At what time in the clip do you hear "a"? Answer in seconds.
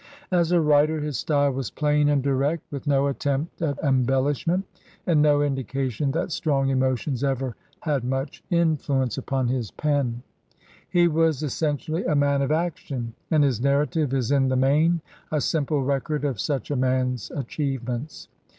0.51-0.59, 12.05-12.15, 15.31-15.39, 16.71-16.75